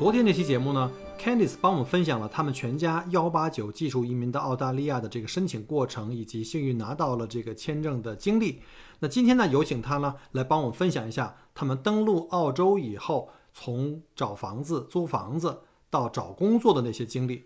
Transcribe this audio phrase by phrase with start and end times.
[0.00, 8.62] 昨天这期节目呢，Candice 帮我们分享了他们全家幺八九技术移民到澳大利亚的这个申请过程，以及幸运拿到了这个签证的经历。
[9.00, 17.44] 那今天呢，有请他呢来帮我们分享一下他们登陆澳洲以后，从找房子、租房子到找工作的那些经历。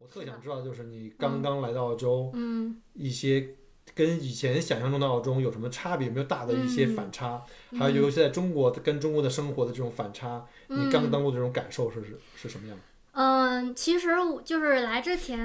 [0.00, 3.56] 我特想知道，就是你刚刚来到澳洲，嗯一些
[3.94, 6.08] 跟以前想象中的澳洲有什么差别？
[6.08, 7.42] 有没有大的一些嗯反差？
[7.78, 12.82] 还有尤其在中国跟中国的生活的这种反差，你刚登陆的这种感受是是是什么样的？
[13.12, 14.08] 嗯，其实
[14.44, 15.38] 就是来之前，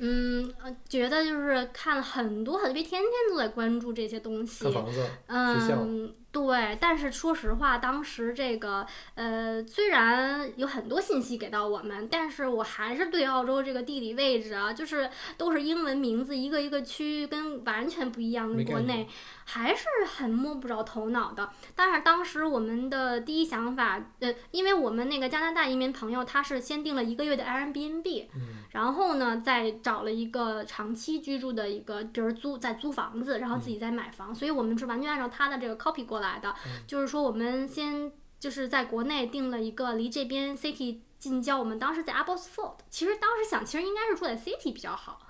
[0.00, 4.72] 嗯，呃觉得就是看了很多很多，天天都在关注这些东西看。
[4.72, 19.08] 房子，学校嗯，对，但是说实话，当时这个呃，虽然有很多信息给到我们，但是我还是对澳洲这个地理位置啊，就是都是英文名字，一个一个区跟完全不一样，没概念跟国内
[19.46, 21.48] 还是很摸不着头脑的。
[21.74, 36.54] 但是当时我们的第一想法，呃，因为我们那个加拿大移民朋友，他是先订了一个月的 Airbnb，嗯然后呢，再找了一个长期居住的一个，就是租在租房子，然后自己再买房，所以我们是完全按照他的这个 copy 过来的，
[36.86, 45.20] 就是说我们先就是在国内定了一个离这边 city 近郊，我们当时在 Abbotsford，其实当时想其实应该是住在 city 比较好。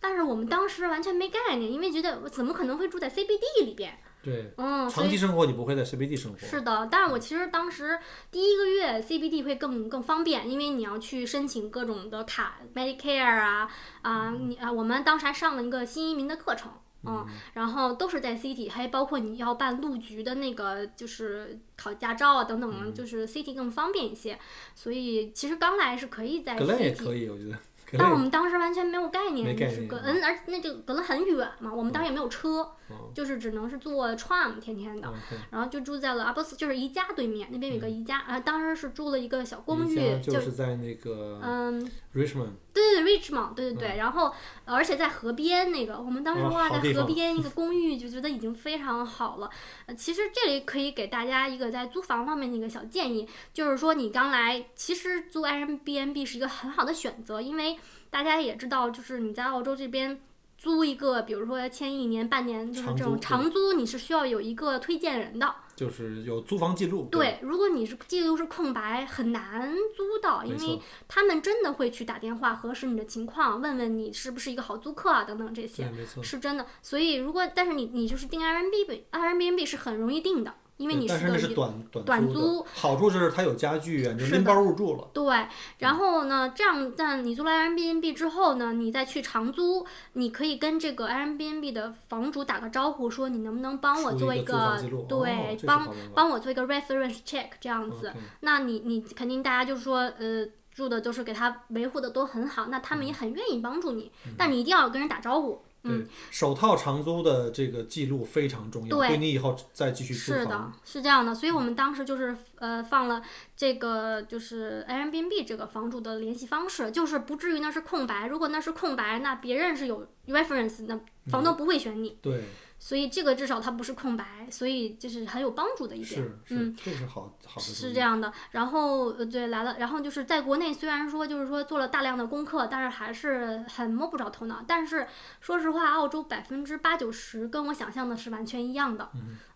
[0.00, 3.98] 但是我们当时完全没概念，因为觉得我怎么可能会住在 CBD 里边？
[4.22, 7.98] 对，嗯，长期生活你不会在 CBD 生活，是的，但是我其实当时
[8.30, 13.70] 第一个月 CBD 会更更方便，因为你要去申请各种的卡，Medicare 啊
[14.02, 16.72] 啊，你啊，我们当时还上了一个新移民的课程。
[17.06, 24.38] 嗯，然后都是在 City，还包括你要办路局的那个，就是考驾照啊等等，就是 City 更方便一些。
[24.74, 27.58] 所以其实刚来是可以在格勒也 City，可以，我觉得。
[27.96, 35.12] 但我们当时完全没有概念，就是格恩，而那个格伦很远嘛，我们当时也没有车，哦就是只能是坐 tram 天天的。
[35.50, 44.34] 然后就住在了阿波斯，就是宜家对面，那边有个宜家，啊，当时是住了一个小公寓，就是在那个嗯，Richmond，对对对，Richmond，对对对，然后
[44.66, 49.48] 而且在河边那个，我们当时哦哇，在河边 一个公寓就觉得已经非常好了。
[49.86, 57.78] 呃，其实这里可以给大家一个在租房方面的一个小建议，就是说你刚来，其实租 Airbnb 是一个很好的选择，因为
[58.10, 60.20] 大家也知道，就是你在澳洲这边。
[60.56, 65.54] 租一个，比如说签一年、半年，就是这种长租，你是需要有一个推荐人的。
[65.76, 67.02] 就是有租房记录。
[67.04, 76.22] 吧，对，如果你是记录是空白，很难租到，因为，他们真的会去打电话核实你的情况，问问你是不是一个好租客啊，等等这对，些，没错。
[76.22, 76.66] 是真的。
[76.82, 85.08] 所以如果但是你你就是订 Airbnb，Airbnb 是很容易订的，因为你对但是是短短短租好处是它有家具啊，你就是拎包入住了。
[85.12, 85.46] 对，
[85.78, 94.76] 然后呢，这样在你租了 Airbnb 之后呢，你再去长租，你可以跟这个 Airbnb 的房主打个招呼，说你能不能帮我做一个
[95.08, 98.12] 对，哦帮帮我做一个 reference check 这样子。
[98.40, 105.52] 那你你肯定大家就是说，呃，住的都是给他维护的都很好，那他们也很愿意帮助你，但你一定要跟人打招呼。
[105.52, 113.22] 嗯对，首套长租的这个记录非常重要，对对你以后再继续租是的。，是这样的，所以我们当时就是呃放了
[113.54, 118.26] 这个就是 Airbnb 这个房主的联系方式，就是不至于那是空白。
[118.26, 120.98] 如果那是空白，那别人是有 reference，那
[121.30, 122.16] 房东不会选你。
[122.22, 122.44] 对，
[122.84, 126.20] 所以这个至少它不是空白，所以就是很有帮助的一点。
[126.20, 127.62] 是是，这是好好的。
[127.62, 134.62] 是这样的，然后呃对来了，然后就是在国内虽然说就是说做了大量的功课，但是还是很摸不着头脑。
[134.68, 135.06] 但是
[135.40, 139.08] 说实话，澳洲百分之八九十跟我想象的是完全一样的。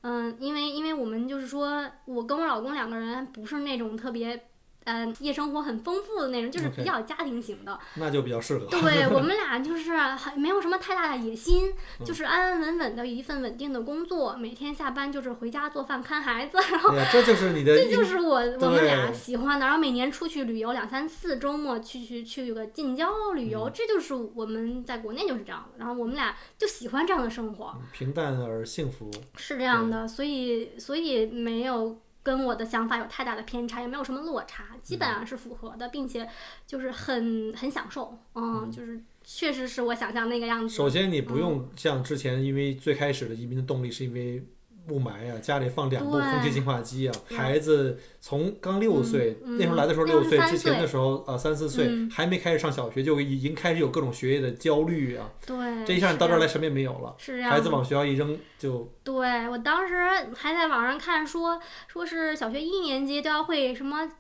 [0.05, 4.49] 嗯因为因为我们就是说我跟我老公两个人不是那种特别。
[4.89, 7.79] 嗯，夜生活很丰富的那种，就是比较家庭型的。
[7.97, 8.65] 那就比较适合。
[8.71, 11.71] 对 我们俩就是很没有什么太大的野心，
[12.01, 19.67] 嗯 就是安安稳稳的一份稳定的工作，每天下班就是回家做饭看孩子，然后对，这就是你的， 这就是我我们俩喜欢的。
[19.67, 25.79] 然后每年出去旅游两三次，周末去去去个近郊旅嗯游，这就是我们在国内就是这样的。
[25.79, 29.11] 然后我们俩就喜欢这样的生活，平淡而幸福。
[29.37, 31.99] 是这样的，所以所以没有。
[32.23, 36.29] 跟我的想法有太大的偏差，也没有什么落差，基本上是符合的，并且
[36.67, 40.75] 就是很很享受，嗯，就是确实是我想象那个样子。
[40.75, 44.45] 首先，你不用像之前，因为最开始的移民的动力是因为
[44.89, 52.11] 雾霾啊，家里放两部空气净化机啊，孩子从刚六岁、嗯那时候来的时候六岁，三之前的时候啊三四岁、嗯。
[52.11, 55.31] 还没开始上小学，就已经开始有各种学业的焦虑啊。
[55.47, 57.17] 对，这一下你到这儿来什么也没有了，
[57.49, 59.95] 孩子往学校一扔就对我当时
[60.35, 64.11] 还在网上看说，说是小学一年级都要会什么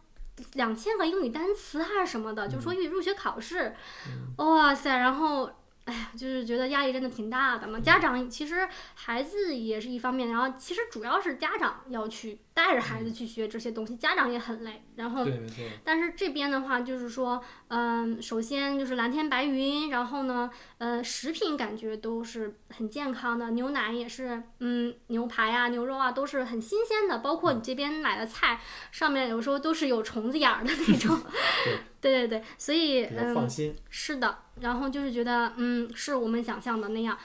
[0.54, 3.74] 两千个英语单词还是什么的，就说英语入学考试，
[4.36, 5.50] 哇塞，然后。
[5.88, 7.80] 哎呀，就是觉得压力真的挺大的嘛。
[7.80, 14.82] 家长其实孩子也是一方面，然后其实主要是家长要去带着孩子去学这些东西，家长也很累。
[14.98, 28.60] 然后对，没错，但是这边的话，就是说，嗯，首先就是蓝天白云，然后呢，呃，食品感觉都是很健康的，牛奶也是，嗯，牛排啊、牛肉啊都是很新鲜的，包括你这边买的菜
[28.90, 31.16] 上面有时候都是有虫子眼儿的那种。
[32.00, 33.74] 对对对对，所以嗯，放心。
[33.90, 37.16] 是的，然后就是觉得，嗯，是我们想象的那样。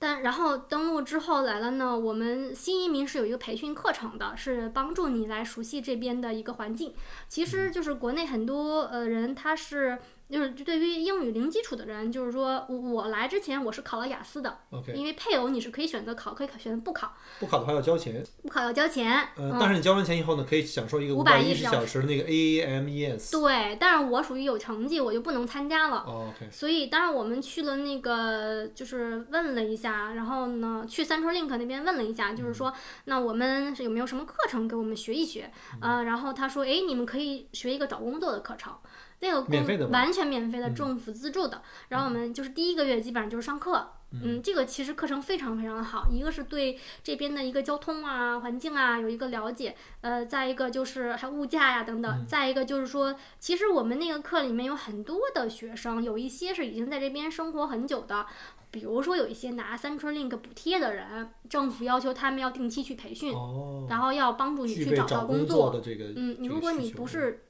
[0.00, 6.94] 但然后登录之后来了呢，我们新移民是有一个培训课程的，是帮助你来熟悉这边的一个环境。
[7.28, 9.98] 其实就是国内很多呃人他是
[10.30, 19.28] 就是对于英语零基础的人，就是说我我来之前我是考了雅思的，OK，因为配偶你是可以选择考，可以选择不考，不考的话要交钱，不考要交钱。
[19.58, 23.32] 但是你交完钱以后呢，可以享受一个五510一十小时的那个 AAMES。
[23.32, 26.04] 对，但是我属于有成绩，我就不能参加了。
[26.06, 32.72] 哦，OK，所以，当然我们去了那个，就是问了一下，然后呢，去 CentralLink 那边问了一下，就是说，
[33.04, 35.50] 那我们是有没有什么课程给我们学一学？
[35.80, 38.72] 呃，然后他说，哎，你们可以学一个找工作的课程，
[39.20, 41.62] 那个免费的吗工完全免费的，嗯政府资助的。
[41.88, 43.92] 然后我们就是第一个月基本上就是上课。
[44.12, 58.26] 嗯，这个其实课程非常非常的好，一个是对这边的一个交通啊、环境啊有一个了解，呃，再一个就是还有物价呀等等，再一个就是说，其实我们那个课里面有很多的学生，有一些是已经在这边生活很久的，
[58.72, 65.70] 比如说有一些拿 CentralLink 补贴的人，政府要求他们要定期去培训，哦，然后要帮助你去找到工作。
[65.70, 67.44] 的这个，嗯，你这个如果你不是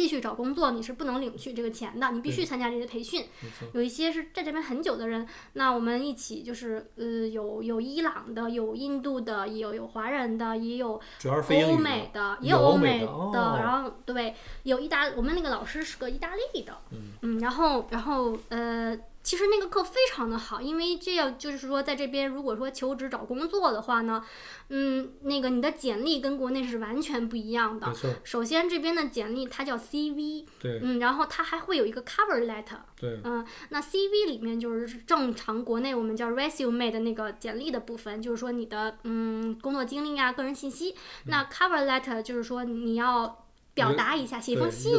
[0.00, 3.26] 继续找工作，你是不能领取这个钱的，你必须参加这些培训。
[3.74, 16.78] 有一些是在这边很久的人，那我们一起就是呃有有伊朗的，有印度的，也有有华人的，也有欧美的，也有欧美欧美的哦然后对，有意大，我们那个老师是个意大利的，
[17.20, 24.24] 嗯然后然后呃，其实那个课非常的好，因为这样就是说，在这边如果说求职找工作的话呢，
[24.68, 27.92] 嗯，那个你的简历跟国内是完全不一样的
[28.24, 30.80] 首先这边的简历它叫 CV，对。
[30.82, 40.94] 嗯，然后它还会有一个 cover letter，对，嗯，那 CV 里面就是正常国内我们叫 resume 的那个简历的部分，就是说你的嗯工作经历啊、个人信息。
[41.26, 44.92] 那 cover letter 就是说你要表达一下，写一封信。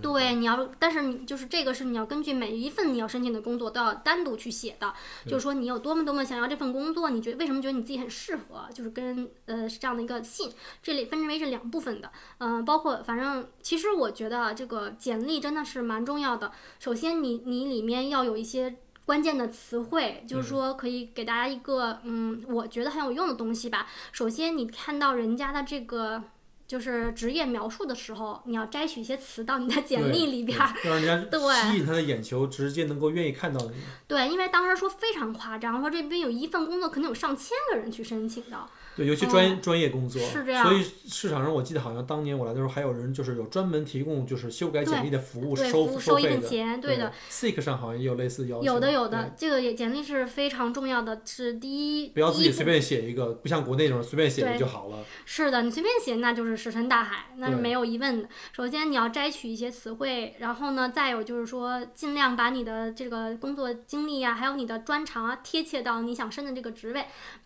[0.00, 4.92] 对，你要，但是你就是这个是你要根据每一份你要申请的工作都要单独去写的，
[5.26, 10.50] 就是说你有多么多么想要这份工作，你觉得为什么觉得你自己很适合，就是跟呃是这样的一个信，
[10.82, 18.76] 这里分为这两部分的，嗯、包括反正其实我觉得啊这个简历真的是蛮重要的，首先你你里面要有一些。
[19.06, 23.86] 关键的词汇，就是说可以给大家一个嗯，我觉得很有用的东西吧。
[24.12, 26.22] 首先，你看到人家的这个
[26.66, 30.72] 就是职业描述的时候，你要摘取一些词到你的简历里边儿。
[30.82, 33.72] 对让人 家吸引他的眼球，直接能够愿意看到你。
[34.08, 38.66] 对，因为当时说非常夸张，说这边有一份工作可能有上千个人去申请的。
[38.96, 46.28] 对，尤其专、专业工作，哦是这样所以市场上我记得好像当年我来的时候，还有人就是有专门提供就是修改简历的服务，收收一收费的。
[46.30, 48.64] 份钱，对的，，Seek 上好像也有类似要求。
[48.64, 55.04] 有的有的，这个也简历是非常重要的，是第一，不要自己随便写一个，不像国内那种随便写对就好了。
[55.24, 58.28] 是的，你随便写那就是石沉大海，那是没有疑问的。
[58.52, 67.04] 首先你要摘取一些词汇，然后呢，再有就是说，尽量把你的这个工作经历啊，还有你的专长啊，贴切到你想升的这个职位。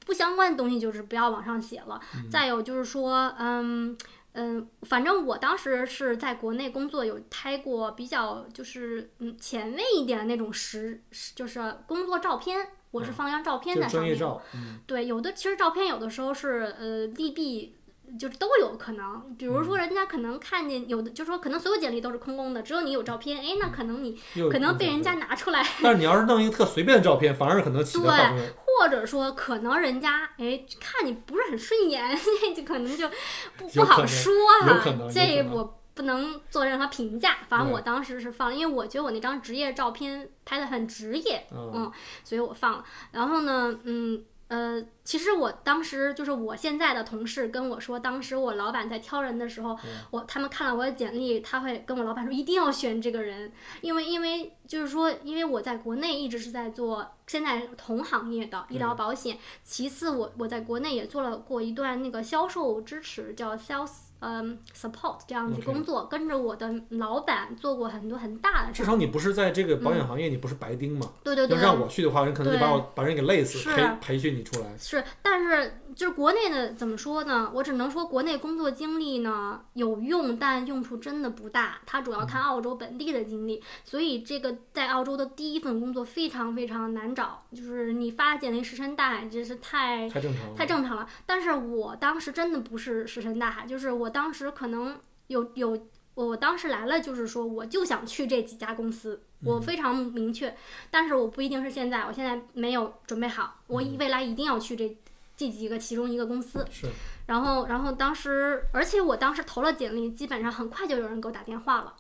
[0.09, 2.00] 不相关的东西就是不要往上写了。
[2.29, 3.97] 再有就是说，嗯。
[4.35, 11.03] 嗯，反正我当时是在国内工作，有拍过比较就是嗯前卫一点的那种实，
[11.35, 14.17] 就是工作照片，我是放了张照片就是在上面。
[14.17, 17.75] 专业照，嗯，对，有的其实照片有的时候是呃利弊。
[18.17, 24.21] 就是都有可能，比如说人家可能看见有的，就是说可能所有简历都是空空的，只有你有照片，哎，那可能你
[24.53, 24.99] 可能被人。
[24.99, 28.53] 家拿出来，但是你要是弄一个特随便的照片，反而可能起到对。
[28.67, 32.03] 或者说可能人家哎看你不是很顺眼，
[32.43, 33.09] 那就可能就
[33.57, 37.38] 不不好说哈、有可能有可能这我不能做任何评价。
[37.49, 41.93] 反正我当时是放，因为我觉得我那张职业照片拍的很职业，嗯嗯，
[42.25, 42.85] 所以我放了。
[43.12, 44.25] 然后呢，嗯。
[44.49, 49.78] 呃，其实我当时就是我现在的同事跟我说，当时我老板在挑人的时候，
[50.11, 53.52] 我他们看了我的简历，他会跟我老板说一定要选这个人，
[53.83, 64.08] 因为因为就是说，因为我在国内一直是在做现在同行业的医疗保险，其次我我在国内也做了过一段那个销售支持，叫 sales。
[64.21, 71.09] 嗯，support 这样子工作跟着我的老板做过很多很大的至少你不是在这个保险行业，你不是白丁嘛？
[71.23, 74.67] 对对对要，让我去的话，人可能就把我把人给累死，培培训你出来。
[74.79, 77.50] 是，但是就是国内的怎么说呢？
[77.54, 81.80] 我只能说国内工作经历呢有用，但用处真的不大。
[81.87, 90.54] 它主要看澳洲本地的经历，所以这个在澳洲的第一份工作非常非常难找，就是你发简历石沉大海，真是太太正常了。
[90.57, 91.09] 太正常了。
[91.26, 100.57] 但是我当时真的不是石沉大海，就是我当时可能有有，我当时来了，就是说我就想去这几家公司，我非常明确。
[100.90, 104.97] 但是我不一定是现在，我现在没有准备好，我未来一定要去这
[105.38, 106.66] 这几个其中一个公司。
[106.71, 106.88] 是，
[107.26, 111.95] 然后，然后当时，而且我当时投了简历，基本上很快就有人给我打电话了。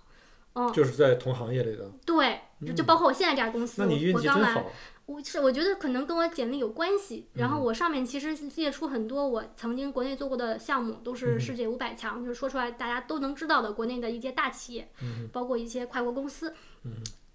[0.54, 1.88] 嗯，就是在同行业里的。
[2.04, 4.48] 对，就就包括我现在这家公司，那你运我刚来。
[4.48, 4.70] 气真好。
[5.06, 14.90] 我是我觉得可能跟我简历有关系，然后我上面其实列出很多我曾经国内做过的项目，都是世界五百强，就是说出来大家都能知道的国内的一些大企业，
[15.32, 16.52] 包括一些跨国公司。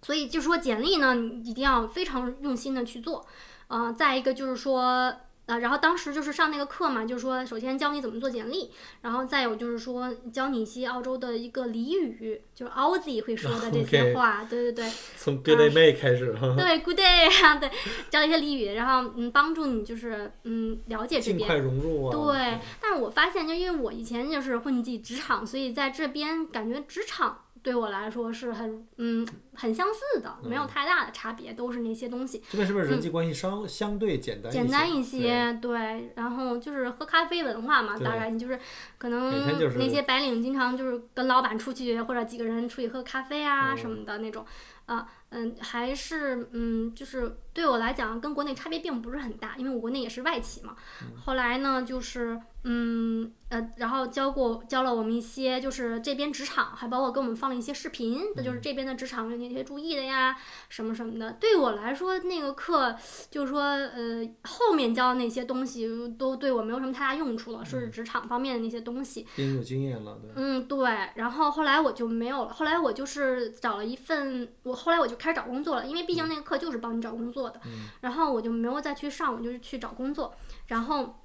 [0.01, 3.25] 所以就是说简历呢，你一定要非常用心的去做。
[3.67, 5.15] 呃，再一个就是说。
[5.45, 8.71] 呃，然后当时就是上那个课嘛，就是说，首先教你怎么做简历，
[9.01, 16.55] 然后再有就是说教你一些澳洲的一个俚语，就是 Aussie 会说的这些 话，对对对， 从 Good day 开始哈。
[16.57, 17.69] 对，Good day 啊，对，
[18.09, 22.11] 教一些俚语，然后嗯，帮助你就是嗯了解这边，尽快融入啊。
[22.15, 32.41] 对，但是我发现，就因为我以前就是混迹职场，所以在这边感觉职场对我来说是很嗯很相似的，没有太大的差别，都是那些东西。
[32.49, 34.89] 这边是不是人际关系相相对简单简单？
[34.91, 38.59] 一一些，对，然后就是喝咖啡文化嘛，大概你就是
[38.97, 44.45] 可能那些白领经常就是跟老板出去或者几个人出去喝咖啡啊嗯什么的那种，
[44.85, 50.75] 啊嗯，还是嗯，就是对我来讲跟国内差别并不是很大，因为我国内也是外企嘛。
[51.01, 51.19] 嗯。
[51.25, 60.35] 后来呢，就是嗯呃，然后教过教了我们一些就是这边职场，还包括给我们放了一些视频，那嗯就是这边的职场有哪些注意的呀，
[60.69, 61.33] 什么什么的。
[61.33, 62.95] 对我来说，那个课
[63.29, 69.27] 就是说，呃，后面教的那些东西都对我没有什么太大用处了，是职场方面的那些东西。
[69.35, 70.31] 有经验了，对。
[70.35, 70.89] 嗯，对。
[71.15, 77.59] 然后后来我就没有了，后来我就是找了一份，我后来我就开始找工作了，因为毕竟那个课就是帮你找工作的。
[78.01, 80.33] 然后我就没有再去上，我就是去找工作。
[80.67, 81.19] 然后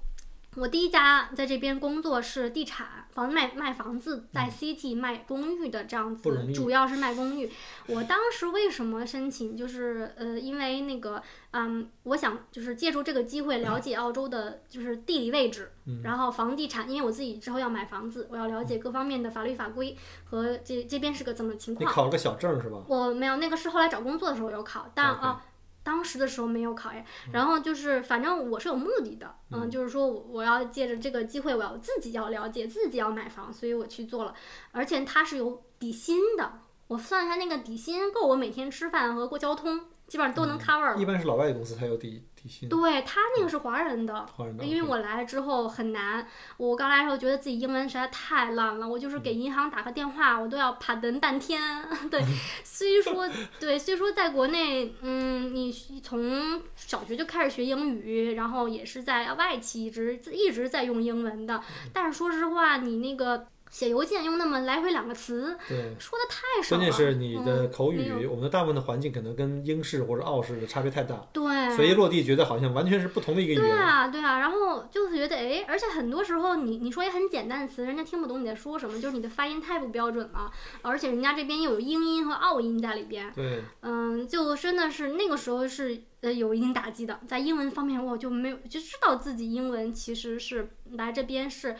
[0.56, 7.50] 我第一家在这边工作是地产，房卖卖房子，在 City 卖公寓的这样子，主要是卖公寓。
[7.88, 11.20] 我当时为什么申请，就是呃，因为那个
[11.50, 15.72] 嗯，我想就是借助这个机会了解澳洲的就是地理位置，
[16.04, 21.84] 然后房地产，因为我自己之后要买房子，我要了解各方面的法律法规和这这边是个怎么情况。
[21.84, 22.78] 你考了个小证是吧？
[22.86, 25.42] 我没有，那个是后来找工作的时候有考，但啊。
[25.88, 27.02] 当时的时候没有考研，
[27.32, 34.34] 然后就是反正我是有目的的，嗯，就是说我我要借着这个机会，我要自己要了解，自己要买房，所以我去做了，
[34.72, 41.00] 而且它是有底薪的，我算一下那个底薪够我每天吃饭和过交通，基本上都能 cover 了。
[41.00, 51.60] 一般是老外公司才有底底薪，对他那个是华人的，华人的因为我来了之后很难，我刚来的时候觉得自己英文实在太烂了，我就是给银行打个电话，我都要爬等半天。
[52.10, 52.20] 对，
[52.64, 53.28] 虽说
[53.60, 55.70] 对，虽说在国内，嗯，你
[56.02, 61.62] 从小学就开始学英语，然后也是在外企一直一直在用英文的，
[61.92, 65.94] 但是说实话，你那个写邮件用那么来回两个词，对。
[65.98, 66.80] 说的太少了。
[66.80, 73.64] 关键是你的嗯口语，我们的大部分的环境可能跟英式或者澳式的差别太大，对，所以落地觉得好像完全是不同的一个语言。
[73.64, 80.50] 对啊，对啊，然后就是觉得哎，而且很多时候你你说也很简单的词，人家听不懂你在说什么，就是你的发音太不标准了，
[80.82, 91.76] 而且人家这边又有英音和澳音在里边，对，嗯，就真的是那个时候是呃有一定打击的，在英文方面我就没有就知道自己英文其实是来这边是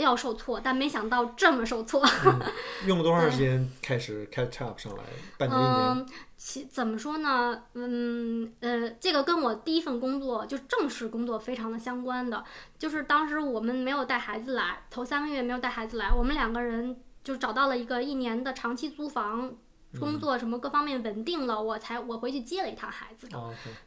[0.00, 2.02] 要受挫，但没想到这么受挫。
[2.86, 5.04] 用了多长时间开始 catch up 上来？
[5.38, 5.86] 半年一年？
[5.88, 7.62] 嗯，其怎么说呢？
[7.74, 12.44] 嗯呃，这个跟我第一份工作就正式工作非常的相关的，
[12.78, 19.54] 就是当时我们没有带孩子来，头三个月没有带孩子来，我们两个人就找到了一个一年的长期租房。
[19.98, 23.36] 工作什么各方面稳定了，我才我回去接了一趟孩子的。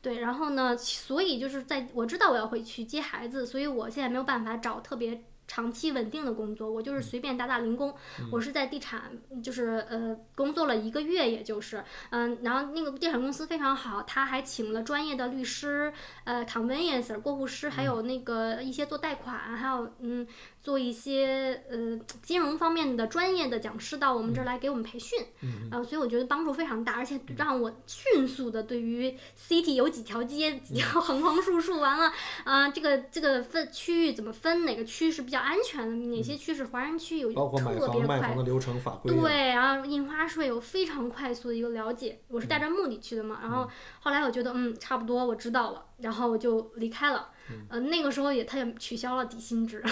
[0.01, 7.93] 对，然后呢，所以就是在我知道我要回去接孩子，所以我现在没有办法找特别长期稳定的工作，我就是随便打打零工。
[8.31, 9.11] 我是在地产，
[9.43, 15.93] 就是呃工作了一个月，也就是嗯，然后那个地产公司非常好，他还请了专业的律师，
[16.23, 20.25] 呃，conveyancer 过户师，还有那个一些做贷款，还有嗯。
[20.63, 32.09] 做一些呃金融方面的专业的讲师到我们这儿来给我们培训，嗯，所以我觉得帮助非常大，而且让我迅速的对于 city 有几条街几条横横竖竖，完了
[32.45, 37.59] 啊，这个这个分区域怎么分，哪个区是比较安全的，哪些区是华人区，有特
[37.91, 47.31] 别快，流程法规，对，然后印花税有非常快速的一个了解，我是带着目的去的嘛，然后后来我觉得嗯差不多我知道了，然后我就离开了。
[47.69, 49.83] 呃，那个时候也，他也取消了底薪制，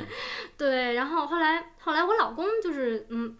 [0.56, 3.36] 对，然后后来，后来我老公就是，嗯。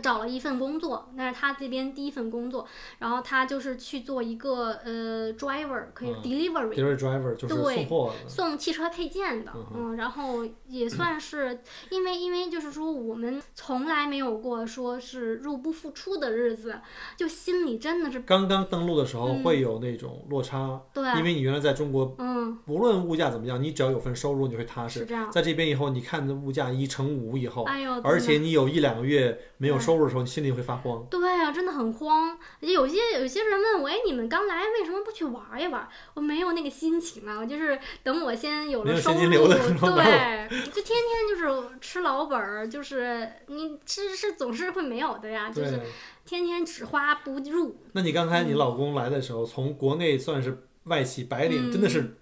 [0.00, 2.66] 找了一份工作，那是他这边第一份工作，
[2.98, 11.58] 然后他就是去做一个呃 driver，可以 delivery，delivery driver 就是送货，送汽车配件的，嗯，然后也算是，
[11.90, 16.76] 因为因为就是说我们从来没有过说是入不敷出的日子，
[17.16, 29.71] 就心里真的是刚刚登陆的时候会有那种落差，对，因为你原来在中国，嗯，不论物价怎么样，你只要有份收入你会踏实，是这样，在这边以后你看这物价一乘五以后，哎呦，而且你有一两个月没有。
[29.72, 31.04] 有收入的时候，你心里会发慌。
[31.10, 32.38] 对啊，真的很慌。
[32.60, 35.88] 有些有些人问我，哎，你们刚来为什么不去玩一玩？
[36.14, 45.80] 我没有那个心情啊，我就是等我先有了收入，对，就天天就是吃老本儿，就是你吃是总是会没有的呀，就是
[46.24, 47.76] 天天只花不入。
[47.92, 50.66] 那你刚才你老公来的时候，从国内算是。
[50.84, 52.16] 外企白领真的是，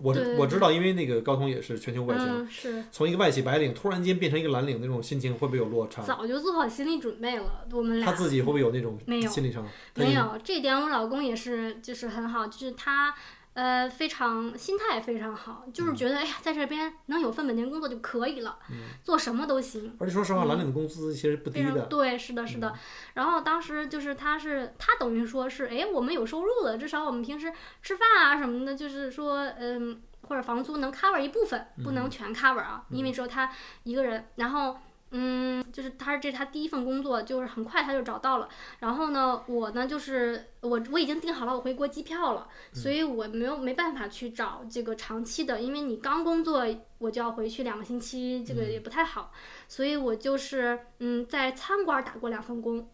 [0.00, 6.02] 我我知道，因为那个高通也是全球外商，是从一个外企白领突然间变成一个蓝领，那种心情会不会有落差？
[6.02, 8.06] 早就做好心理准备了，我们俩。
[8.06, 9.66] 他自己会不会有那种没有心理上？
[9.94, 13.14] 没有，这点我老公也是，就是很好，就是他。
[13.54, 18.58] 呃，非常心态非常好，就是觉得哎呀，在这边能有份稳定工作就可以了，
[19.02, 19.94] 做什么都行。
[20.00, 21.82] 而且说实话，蓝领的工资其实不低的。
[21.86, 22.72] 对，是的，是的。
[23.14, 34.26] 然后当时就是他是他等于说是哎，我们有收入了，至少我们平时吃饭啊什么的，就是说嗯，或者房租能 cover 一部分，不能全 cover 啊，因为只有他一个人。
[34.36, 34.76] 然后。
[35.14, 38.48] 嗯，就是他是这是他第一份工作，就是很快他就找到了。
[38.78, 49.32] 然后呢，我呢就是我我已经订好了我回国机票了，所以我没有没办法去找这个长期的，因为你刚工作我就要回去两个星期，这个也不太好。
[49.68, 52.88] 所以我就是嗯在餐馆打过两份工，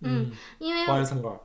[0.00, 1.38] 嗯，因为华人餐馆。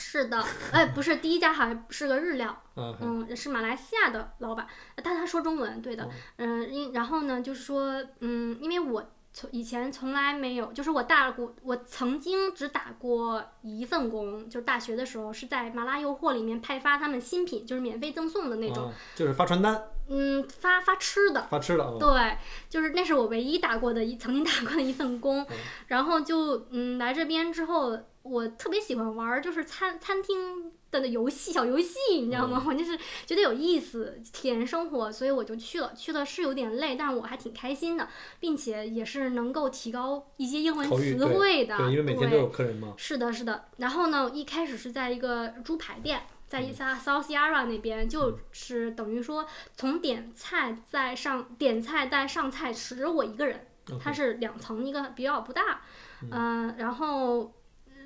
[0.00, 4.66] 是的，哎，不是第一家好像是个日料， 嗯，是马来西亚的老板，
[5.04, 9.08] 但他说中文，对的，嗯，因然后呢就是说嗯，因为我。
[9.38, 22.36] 从以前从来没有，就是我打过，我曾经只打过一份工，就是大学的时候是在麻辣诱惑里面派发他们新品，就是免费赠送的那种，就是发传单，嗯，发发吃的，发吃的，对，
[22.68, 25.46] 就是那是我唯一打过的一曾经打过的一份工，
[25.86, 30.72] 然后就嗯来这边之后，我特别喜欢玩，就是餐餐厅。
[30.90, 32.64] 的游戏小游戏，你知道吗？
[32.66, 35.92] 我就是觉得有意思，体验生活，所以我就去了。
[35.94, 38.08] 去了是有点累，但是我还挺开心的，
[38.40, 41.76] 并且也是能够提高一些英文词汇的。
[41.76, 42.94] 对，因为每天都有客人嘛。
[42.96, 43.66] 是的，是的。
[43.76, 49.46] 然后呢，一开始是在一个猪排店，在一家 South Yarra 那边，就是等于说
[49.76, 53.66] 从点菜再上点菜再上菜，只有我一个人。
[54.02, 55.82] 它是两层，一个比较不大，
[56.30, 57.52] 嗯，然后。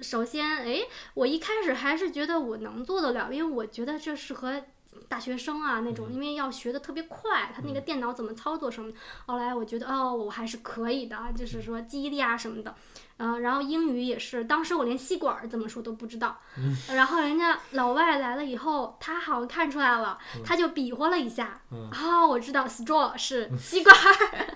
[0.02, 0.80] 首先，哎，
[1.14, 4.62] 我一开始还是觉得我能做得了，因为我觉得这适合
[5.09, 8.92] 大学生啊那种，因为要学的特别快，他那个电脑怎么操作什么。
[9.26, 12.74] 后来我觉得，哦，我还是可以的，就是说记忆力啊什么的。
[13.18, 16.40] 嗯，然后英语也是，当时我连吸管怎么说都不知道。
[16.88, 21.61] 然后人家老外来了以后，他好像看出来了，他就比划了一下。
[21.70, 23.94] 哦，我知道，straw 是吸管。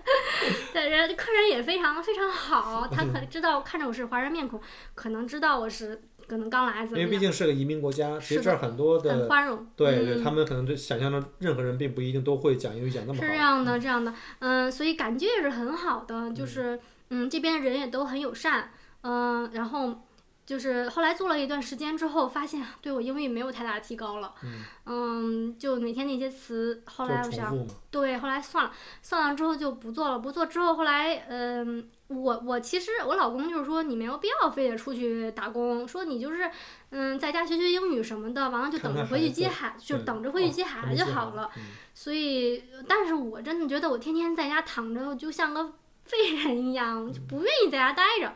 [0.73, 4.61] 对，人客人也非常非常好，他可能知道看着我是华人面孔，
[4.95, 6.85] 可能知道我是可能刚来。
[6.85, 9.67] 因为毕竟是个移民国家，其实这儿很多的很宽容。
[9.77, 13.25] 对对，他们可能就想象中任何人并不一定都会讲英语讲那么好。
[13.25, 16.79] 是这样的，这样的，嗯，所以感觉也是很好的，就是。
[17.09, 18.69] 嗯，这边人也都很友善，
[19.03, 20.06] 嗯，然后
[20.47, 24.33] 就是后来做了一段时间之后，发现对我英语没有太大的提高了，
[24.87, 27.55] 嗯，就每天那些词，后来我想，
[27.91, 36.49] 对，后来算了，算了之后就不做了，不做之后，后来，嗯，我我其实我老公就是说你没有必要非得出去打工，说你就是，
[36.91, 41.51] 嗯，在家学学英语什么的，完了就等着回去接孩，就等着回去接孩子就好了，
[41.93, 45.73] 所以，但是我真的觉得我天天在家躺着就像个。
[46.07, 48.33] 废人一样，就不愿意在家待着。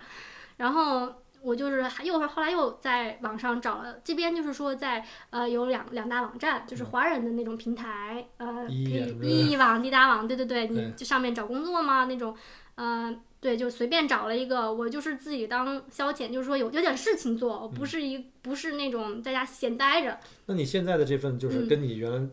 [0.56, 12.36] 然后我就是还又后来又在网上找了，这边就是说在呃有两两大网站，就是华人的那种平台，呃，可以一眼一网、滴答网，对对对，你就上面找工作嘛那种，
[12.74, 21.68] 呃，对，就随便找了一个，我就是自己当消遣，就是说有有点事情做，我不是一不是那种在家闲待着，那你现在的这份就是嗯。
[21.68, 22.28] 跟你原来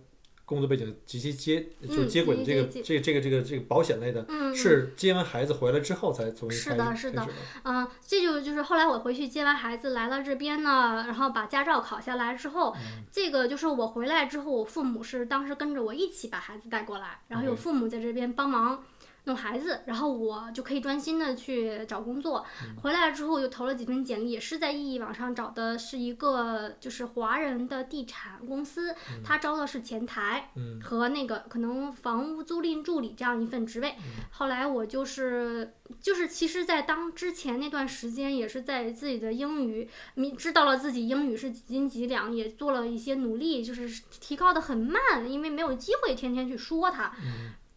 [0.48, 7.28] 工作背景及其接，就接轨的这个接这个这个这个这个保险类的，嗯，是接完孩子回来之后才重新是的是的。
[7.66, 13.04] 嗯，这就就是后来我回去接完孩子来了这边呢，然后把驾照考下来之后，嗯。
[13.12, 18.82] 这个就是我回来之后，我父母是当时跟着我一起把孩子带过来，然后有父母在这边帮忙
[19.28, 22.44] 弄孩子，然后我就可以专心的去找工作。
[22.64, 33.96] 嗯回来之后又投了几份简历，也是在易易网上找的是一个就是华人的地产公司，他招的是前台，嗯和那个可能房屋租赁助理这样一份职位。
[34.32, 47.12] 后来我就是就是其实，在当之前那段时间，也是在自己的英语，明知道了自己英语是几斤几两，也做了一些努力，就是提高的很慢，因为没有机会天天去说它。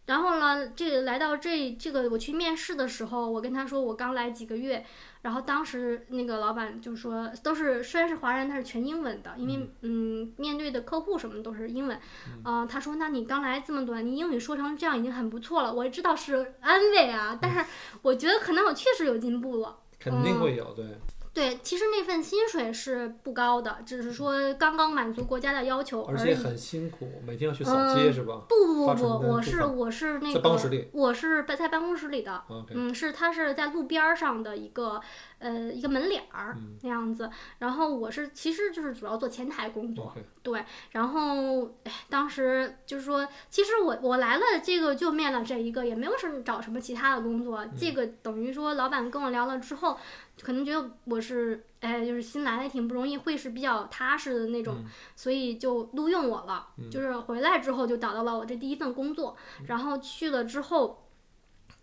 [0.07, 4.83] 然后呢，这个来到这这个我去面试的时候，我跟他说我刚来几个月，
[5.21, 11.97] 然后当时那个老板就说都是虽然是华人，但是全英文的，因为嗯面对的客户什么都是英文，
[12.43, 17.63] 嗯、他说那你刚来这么短，你英语说成这样已经很不错了，我知道是安慰啊，但是
[18.01, 19.77] 我觉得可能我确实有进步了。
[19.99, 20.85] 肯定会有对。
[21.33, 26.07] 对，其实那份薪水是不高的，只是说刚刚满足国家的要求已。
[26.09, 34.99] 而且很辛苦，每天要去扫街是吧不不不不，我是我是那在办公室里个我是在办公室里的嗯，是他是在路边儿上的一个
[35.39, 40.13] 呃一个门脸儿嗯那样子，然后我是其实就是主要做前台工作
[40.43, 49.97] 对，然后哎，当时就是说，其实我我来了这个就面了这一个，也没有什么找什么其他的工作，这个等于说老板跟我聊了之后，
[50.41, 54.83] 可能觉得我是哎就是新来的挺不容易，会是比较踏实的那种，
[55.15, 56.67] 所以就录用我了。
[56.89, 59.35] 就是回来之后就找到了我这第一份工作，
[59.67, 60.97] 然后去了之后。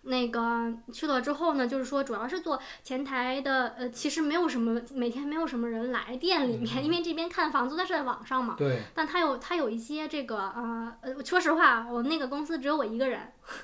[0.09, 13.21] 那个去了之后呢，就是说主要是做前台的，呃，其实没有什么，每天没有什么人来店里面，因为这边看房租它是在网上嘛，对，但他有他有一些这个呃呃，说实话，我那个公司只有我一个人，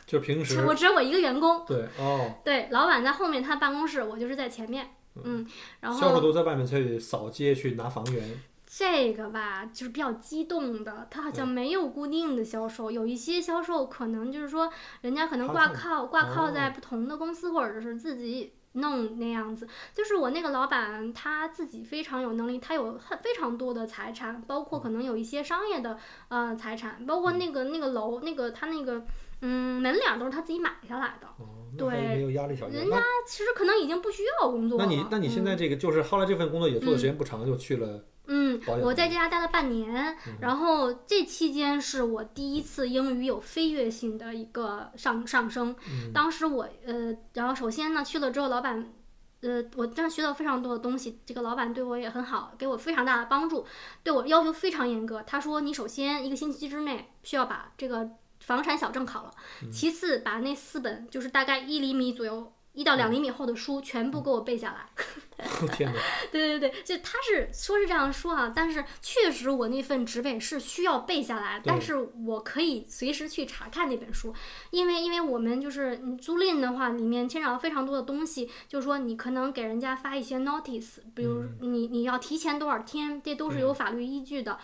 [0.07, 4.91] 就平 时我只有我一个员工，对哦，对，老板在后面他办公室，我就是在前面，
[5.23, 5.47] 嗯，
[5.81, 8.41] 然销售后都在外面去扫街去拿房源，
[8.77, 14.69] 这个吧就是比较激动的，他好像没有固定的销售，有一些销售可能就是说
[15.03, 16.73] 人家可能挂靠挂靠在哦。
[16.75, 18.55] 不同的公司，或者是自己。
[18.77, 29.07] 弄那样子，就是我那个老板他自己非常有能力，他有很非常多的财产，包括可能有一些商业的呃财产，包括那个那个楼那个他那个
[29.47, 32.89] 嗯门脸儿都是他自己买下来的，哦，对没有压力小人姐。
[32.91, 34.87] 那他其实可能已经不需要工作了。
[34.87, 45.77] 那你那你现在嗯这个就是后来这份工作也做的时间不长，就去了嗯，我在这家待了半年，然后这期间是我第一次英语有飞跃性的一个上上升。
[46.15, 48.93] 当时我呃，然后首先呢去了之后，老板。
[49.47, 53.67] 呃，我真的学到非常多的东西，这个老板对我也很好，给我非常大的帮助，
[54.03, 55.23] 对我要求非常严格。
[55.27, 58.09] 他说，你首先一个星期之内需要把这个
[58.45, 59.31] 房产小证考了，
[59.73, 64.87] 其次把那四本就是大概一厘米左右、一到两厘米厚的书全部给我背下来。
[65.73, 65.99] 天哪，
[66.31, 74.33] 对对对，就他是说是这样说啊，但是确实我那份职位是需要背下来，但是我可以随时去查看那本书，
[74.71, 84.59] 因为因为我们就是你租赁的话，里面牵扯到非常多的东西，就是说你可能给人家发一些 notice，比如你你要提前多少天，这都是有法律依据的，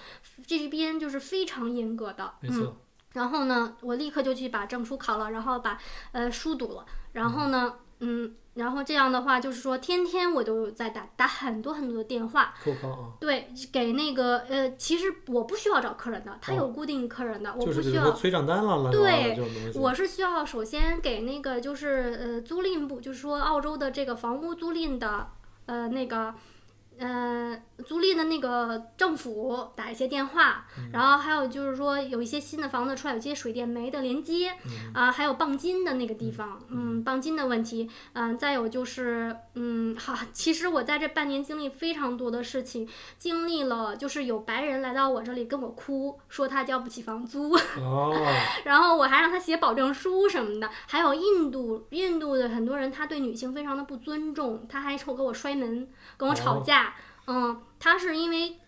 [0.47, 2.51] 这边就是非常严格的，嗯。
[2.51, 2.77] 没错，
[3.12, 5.79] 然后呢，我立刻就去把证书考了，然后把
[6.12, 18.12] 呃书读了，然后呢，嗯，然后这样的话就是说，天天我都在打打很多很多的电话，扣康啊，对，给那个呃，其实我不需要找客人的，他哦有固定客人的，我不需要。
[18.12, 19.38] 催账单了，对。
[19.75, 25.29] 我是需要首先给那个就是呃租赁部，就是说澳洲的这个房屋租赁的
[25.66, 26.35] 呃那个
[26.99, 34.53] 呃租赁的那个政府打一些电话，然后还有就是说有一些新的房子出来，有一些水电煤的连接
[34.93, 42.88] 啊、还有棒金的那个地方，嗯，棒金的问题，嗯、再有就是嗯，好，其实我在这半年经历非常多的事情，
[43.19, 47.53] 经历了就是有白人来到我这里跟我哭，说他交不起房租。
[47.79, 48.14] 哦，
[48.64, 56.95] 然后我还让他写保证书什么的，还有印度印度的很多人，他对女性非常的不尊重，他还冲给我摔门，跟我吵架，
[57.31, 58.59] 嗯，他是因为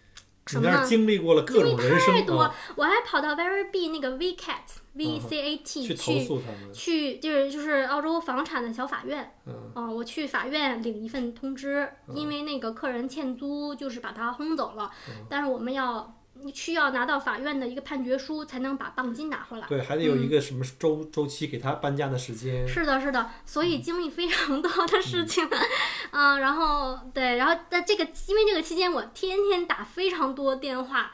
[0.46, 0.84] 什么？
[0.84, 9.72] 经历过了各种人生太多啊，我还跑到 Very B 那个 VCAT V C A T 去投诉他们，去就是就是澳洲房产的小法院，嗯。
[9.74, 15.26] 啊、我去法院领一份通知，因为那个客人欠租，就是把他轰走了，嗯。
[15.30, 16.14] 但是我们要
[16.54, 19.66] 需要拿到法院的一个判决书，才能把棒金拿回来。
[19.68, 25.48] 对，还得有一个什么周周期给他搬家的时间，是的，是的，所嗯以经历非常多的事情，
[26.10, 31.12] 嗯， 然后对，然后在这个因为这个期间，我天天打非常多电话，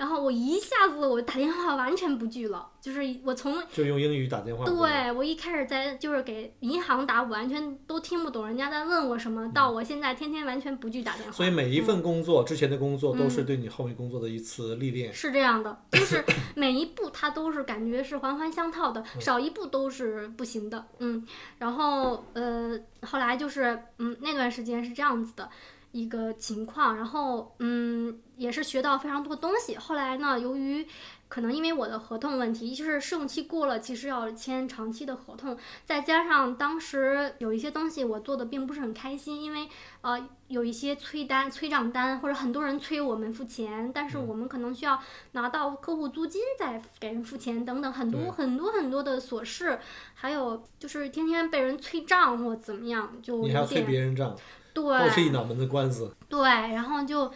[0.00, 4.64] 然后我一下子我打电话完全不拒了，就是我从就用英语打电话。
[4.64, 11.32] 对我一开始在就是给银行打，我完全都听不懂人家在问我什么，到我现在天天完全不拒打电话。
[11.32, 15.12] 所以每一份工作之前的工作都嗯是对你后面工作的一次历练。
[15.12, 21.22] 是这样的，就是每一步它都是感觉是环环相套的，嗯少一步都是不行的，嗯。
[21.58, 25.50] 然后呃，后来就是嗯那段时间是这样子的
[25.92, 29.76] 一个情况，然后嗯也是学到非常多东西。
[29.76, 30.86] 后来呢，由于
[31.28, 39.68] 可能因为我的合同问题，就是试用期过了，其实要签长期的合同，再加上当时有一些东西我做的并不是很开心，因为
[40.00, 45.00] 呃有一些催单、催账单，或者很多人催我们付钱，但是我们可能需要
[45.32, 49.78] 拿到客户租金再给人付钱等等，很多很多很多的琐事，
[50.14, 54.36] 还有就是天天被人催账或怎么样，就你还要催有点别人账，
[54.72, 56.14] 对都是一脑门子官司。
[56.28, 57.30] 对，然后就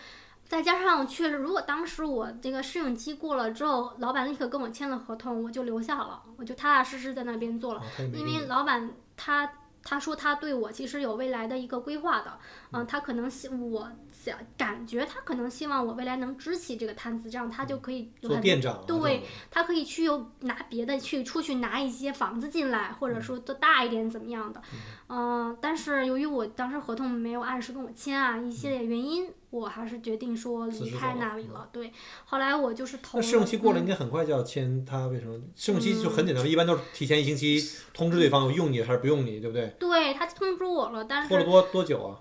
[0.47, 7.83] 再加上确实，如果当时我这个试用期过了之后，老板立刻跟我签了合同，我就留下了，我就踏踏实实在那边做了。
[8.13, 9.51] 因为老板他
[9.85, 12.39] 他说他对我其实有未来的一个规划的，
[12.73, 24.63] 嗯、他可能希我想感觉他可能希望我未来能支起这个摊子，这样他就可以有很做店长啊，对他可以去有拿别的去出去拿一些房子进来，或者说做大一点怎么样的，
[25.09, 31.69] 嗯、但是由于我当时合同没有按时跟我签啊，一系列原因，我还是决定说离开那里了。
[31.71, 31.93] 对，
[32.25, 33.19] 后来我就是投。
[33.19, 35.41] 那试用期过了，嗯应该很快就要签他，为什么？
[35.55, 37.63] 试用期就很简单，一般都是提前一星期
[37.93, 39.69] 通知对方用你还是不用你，对不对？
[39.79, 42.21] 对他通知我了，但是拖了多多久啊？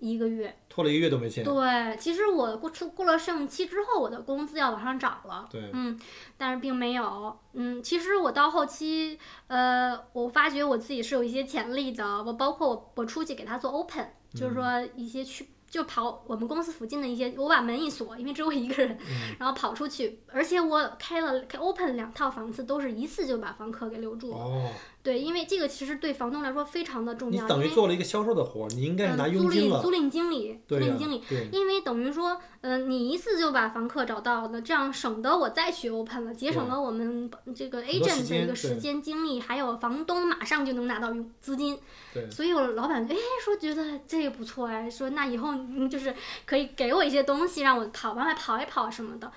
[0.00, 0.54] 一个月。
[0.68, 1.42] 拖了一个月都没签。
[1.42, 5.48] 对，其实我过出过了试用期之后，我的工资要往上涨了。
[5.50, 5.98] 对嗯，
[6.36, 7.34] 但是并没有。
[7.54, 12.22] 嗯，其实我到后期，呃，我发觉我自己是有一些潜力的。
[12.24, 15.48] 我包括我我出去给他做 open，就是说一些去。
[15.74, 18.96] 就跑我们公司附近的一些，我把门一锁，因为只有我一个人，
[19.40, 24.36] 然后跑出去，而且我开了开 open 两套房子，都是一次就把房客给留住了。
[24.36, 24.70] 哦，
[25.04, 30.04] 对，因为这个其实对房东来说非常的重要，因为等于做了一个销售的活儿，你应该是拿嗯，佣金了租赁租。
[30.04, 41.78] 赁经理，租赁经理，对，因为等于说，嗯、你一次就把房客找到了，这样省得我再去 open 了，节省了我们这个 agent 的间一个时间精力，还有房东马上就能拿到资金。
[42.14, 46.14] 对所以我老板哎说觉得这个不错哎，说那以后嗯就是
[46.46, 49.30] 可以给我一些东西让我跑往外跑一跑什么的。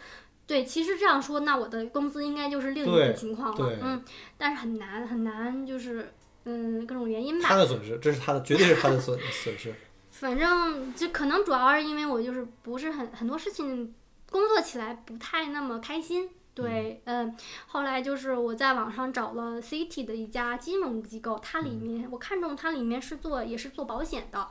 [0.48, 4.04] 对，其实这样说，那我的工资应该就是另一对个情况了，嗯，
[4.38, 6.14] 但是很难很难，就是
[6.46, 7.58] 嗯各种原因吧他。
[7.58, 9.76] 的损失，这是他的，绝对是他的损损失。
[10.10, 13.94] 反正就可能主要是因为我就是不是很很多事情
[14.32, 16.30] 工作起来不太那么开心。
[16.58, 17.36] 对，嗯，
[17.68, 24.48] 后来就是我在网上找了 City 的一家金融机构，它里面、我看中它里面是做也是做保险的，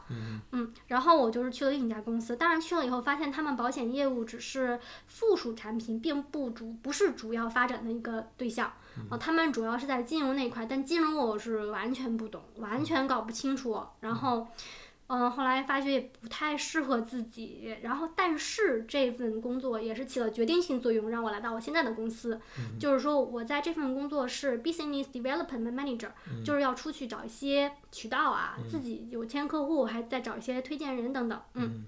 [0.52, 0.72] 嗯。
[0.86, 8.72] 然后我就是去了另一家公司，当然去了以后发现他们保险业务只是附属产品，并不主不是主要发展的一个对象，
[9.10, 14.38] 啊，他们主要是在金融那块，但金融我是完全不懂，完全搞不清楚，然后。
[14.38, 14.46] 嗯，
[15.08, 22.40] 后来发觉也不太适合自己，然后但是这份工作也是起了决定性作用，让我来到我现在的公司。
[22.80, 26.10] 就是说我在这份工作是 business development manager，、
[26.44, 31.40] 就是要出去找一些渠道啊，自己有签客户，还在找一些推荐人等等。
[31.54, 31.84] 嗯，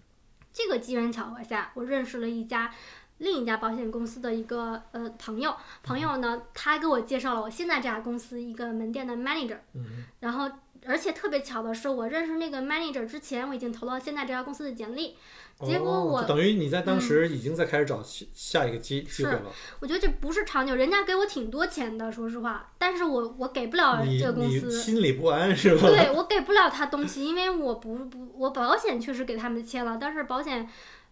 [0.53, 2.73] 这个机缘巧合下，我认识了一家。
[3.19, 10.51] 另一家保险公司的一个呃朋友，朋友呢，他给我介绍了我现在这家公司一个门店的 manager，嗯然后
[10.87, 15.17] 而且特别巧的是，我认识那个 manager 之前，我已经投了现在这家公司的简历。
[15.67, 19.47] 结果哦我等于你在当时已经在开始找下下一个机机会了。
[19.81, 24.71] 我觉得这不是长久，人家给我挺多钱的，说实话，但是我我给不了这个公司。
[24.71, 25.89] 心里不安是吧？
[25.89, 30.69] 对我给不了他东西，因为我不不，我保险确实给他们签了，但是保险，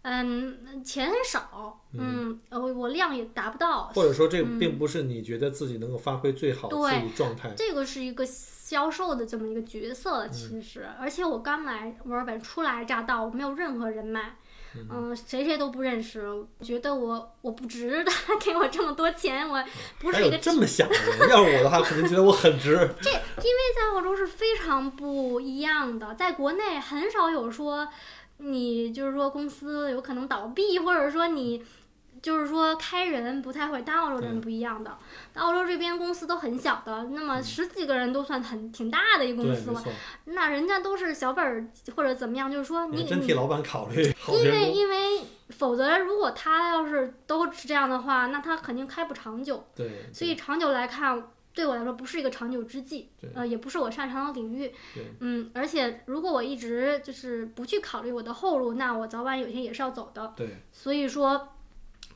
[0.09, 7.53] 嗯，钱很少，嗯，呃我我量也达不到，或者说这嗯并不是你觉得自己能够发挥最好自对己状态。
[7.57, 14.37] 这个是一个销售的这么一个角色，其实，而且我刚来墨尔本初来乍到，我没有任何人脉，
[14.88, 16.25] 嗯、谁谁都不认识，
[16.62, 19.61] 觉得我我不值得 给我这么多钱，我
[19.99, 22.75] 不是一个这么想的人，要是我的话，肯定觉得我很值。
[23.03, 27.88] 这因为在澳洲是非常不一样的，在国内很少有说
[28.38, 31.64] 你就是说公司有可能倒闭，或者说你
[32.22, 34.96] 就是说开人不太会，但澳洲人对不一样的。
[35.35, 39.83] 澳洲这边公司都很小的，那么十几个人都算很挺大的一个，公司了。
[40.25, 44.51] 那人家都是小本儿或者怎么样，就是说你真替老板考虑，因。
[44.51, 44.96] 为因为
[45.51, 49.64] 否则如果他要是都是这样的话，那他肯定开不长久。
[49.77, 51.22] 对，所以长久来看，
[51.57, 54.71] 对我来说不是一个长久之计，呃，也不是我擅长的领域。
[55.21, 60.35] 嗯，而且如果我一直就是不去考虑我的后路，那我早晚有一天也是要走的。
[60.37, 61.49] 对，所以说，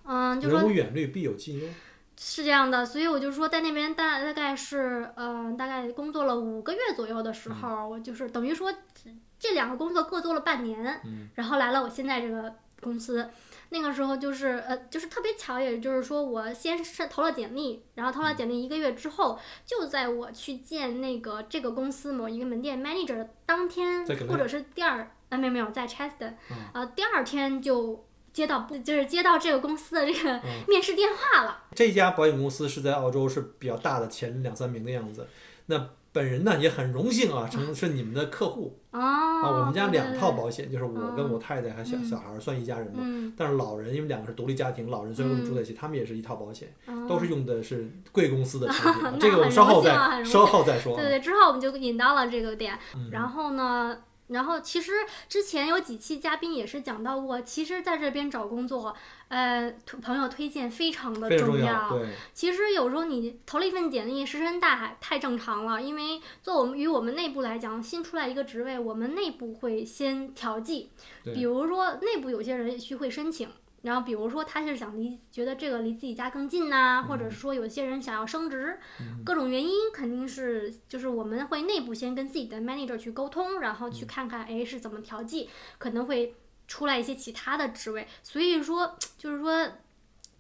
[0.05, 1.67] 嗯，就说人无远虑，必有近忧。
[2.19, 8.71] 是这样的，所以我就说在那边大大概是呃大概工作了五个月左右的时候，我就是等于说
[9.39, 13.27] 这两个工作各做了半年，嗯然后来了我现在这个公司。
[13.73, 31.65] 那个时候就是呃，就是特别巧，也就是说，我先是投了简历，然后投了简历一个月之后，就在我去见那个这个公司某一个门店 manager 的当天，或者是第二啊没有没有在 Cheston，嗯呃第二天就接到就是接到这个公司的这个嗯面试电话了。
[31.75, 35.29] 这家保险公司是在澳洲是比较大的前两三名的样子。
[35.67, 38.81] 那本人呢也很荣幸啊，成是你们的客户。
[38.91, 39.61] 哦，啊。
[39.61, 42.05] 我们家两套，保险，就是我跟嗯我太太还小嗯。
[42.05, 42.99] 小孩儿算一家人嘛。
[43.01, 47.07] 嗯，但是老人因为两个是独立家庭，老人虽然我们住在一起，他们也是一套保险，哦。
[47.09, 50.97] 都是用的是贵公司的产品 这个我们稍后再稍后再说。
[50.97, 51.01] 啊。
[51.01, 53.09] 对对，之后我们就引到了这个点，嗯。
[53.13, 53.97] 然后呢，
[54.31, 54.93] 然后其实
[55.29, 58.95] 之前有几期嘉宾也是讲到过，其实在这边找工作，
[59.29, 61.91] 呃，朋友推荐非常的重要。
[61.91, 70.91] 对，其实有时候你投了一份简历，石沉大海太正常了，因为做我们与我们内部来讲，新出来一个职位，我们内部会先调剂，
[71.25, 73.49] 比如说内部有些人也许会申请。
[73.83, 78.79] 然后，比如说他是想离，觉得这个离自己家更近呐、或者是说有些人想要升职，
[79.25, 86.35] 各种原因肯定是就是我们会内部先跟自己的 manager 去沟通，然后去看看哎是怎么调剂，可能会
[86.69, 88.07] 出来一些其他的职位。
[88.23, 89.67] 所以说，就是说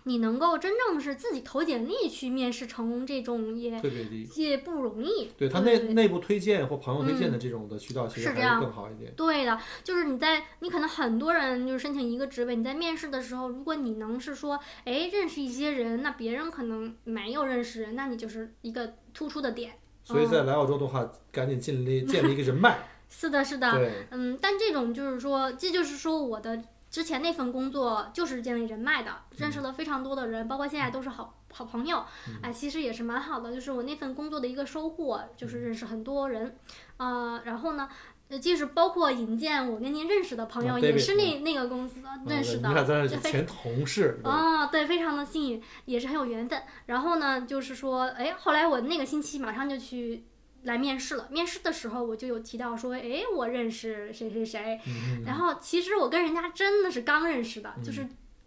[0.04, 4.28] 你能够真正是自己投简历去面试成功，这种也特别低。
[4.36, 5.30] 也不容易。
[5.36, 9.12] 对他内内部推荐或朋友推荐的这种的渠道，其实还是更好一点。
[9.16, 19.72] 对的，就是你在你可能很多人就是申请一个职位，你在面试的时候，如果你能是说，哎，认识一些人，那别人可能没有认识人，那你就是一个突出的点。
[20.02, 22.78] 所以在来澳洲的话，赶紧建立建立一个人脉。
[23.12, 32.04] 是的，是的，对，嗯，但这种就是说，这就是说我的之前那份工作就是建立人脉的，认识了非常多的人，包括现在都是好好朋友，
[32.42, 33.52] 哎，其实也是蛮好的。
[33.52, 36.56] 就是我那份工作的一个收获，就是认识很多人，
[36.96, 37.88] 呃，然后呢。
[38.30, 46.62] 呃，即使包括引荐我跟您认识的朋友，啊也是那那个公司认识的，嗯你看咱前同事， 对哦，对，非常的幸运，也是很有缘分。
[46.86, 50.22] 然后呢，就是说，哎，后来我那个星期马上就去
[50.62, 51.26] 来面试了。
[51.30, 54.80] 面试的时候，我就有提到说，哎，我认识谁谁谁。
[54.86, 58.06] 嗯然后其实我跟人家真的是刚认识的，就是，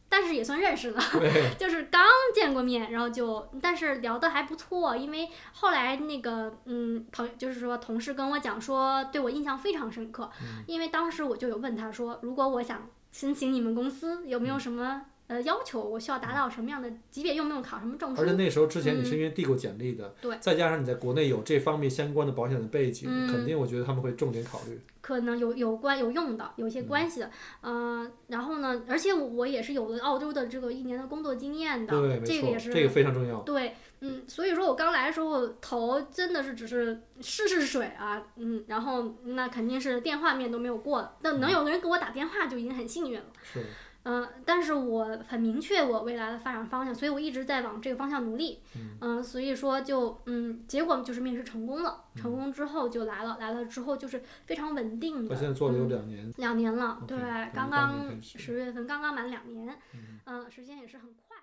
[0.10, 1.02] 但是也算认识了。
[1.58, 18.26] 就是刚见过面，然后就，但是聊得还不错，因为后来那个嗯朋友就是说同事跟我讲说，对我印象非常深刻，嗯因为当时我就有问他说，如果我想申请你们公司，有没嗯有什么呃要求，我需要达到什么样的级别，用不用考什么证书而？
[18.28, 19.06] 且那时候之前你嗯。
[19.06, 20.38] 是因为递过简历的，对。
[20.40, 23.28] 再加上你在国内有这方面相关的保险的背景，嗯。
[23.28, 24.80] 肯定我觉得他们会重点考虑。
[25.02, 27.30] 可能有有关有用的，有些关系的，
[27.62, 33.42] 嗯、然后呢，而且我我也是有了澳洲的这个一年的工作经验的，对，这个也是这个非常重要。
[33.42, 43.62] 对，嗯，所以说我刚来的时候投真的是只是试试水啊，嗯，然后那肯定是电话面都没有过的，那能有个人给我打电话就已经很幸运了，是，
[44.04, 48.60] 嗯、但是我很明确我未来的发展方向，所以我一直在往这个方向努力，
[49.02, 57.18] 嗯、所以说就嗯，结果就是面试成功了，成功之后就来了，来了之后就是非常稳定的，我现在做了有嗯两年，两年了对，
[57.54, 59.78] 刚刚十月份刚刚满两年，
[60.26, 61.38] 嗯、时间也是很快。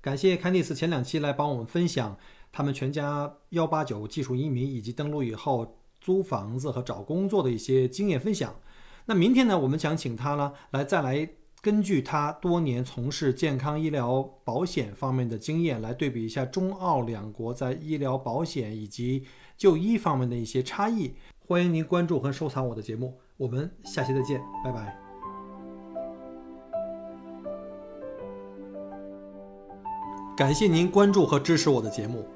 [0.00, 2.16] 感谢 Candice 前两期来帮我们分享
[2.50, 8.54] 他们全家幺八九技术移民以及登陆以后租房子和找工作的一些经验分享。
[9.06, 11.28] 那明天呢，我们想请他呢来再来
[11.62, 19.22] 根据他多年从事健康医疗保险方面的经验，来对比一下中澳两国在医疗保险以及
[19.56, 21.14] 就医方面的一些差异。
[21.46, 24.98] 欢迎您关注和收藏我的节目，我们下期再见，拜拜。
[30.36, 32.26] 感谢您关注和支持我的节目。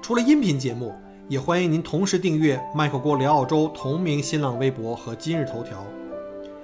[0.00, 0.94] 除了音频节目，
[1.28, 5.84] 也欢迎您同时订阅“麦克郭聊澳洲”同名新浪微博和今日头条，